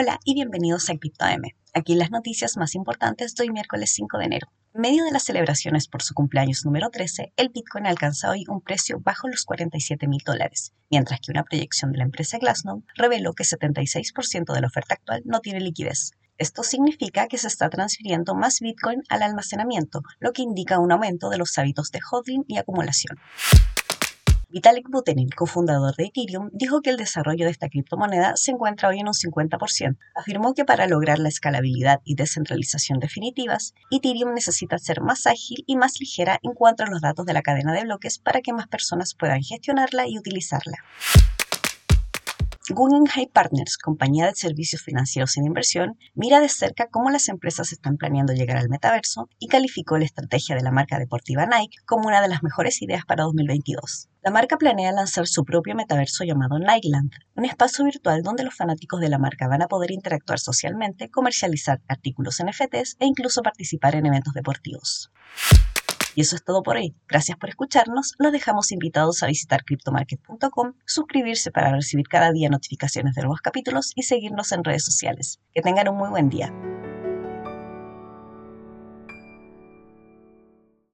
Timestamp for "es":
66.34-66.42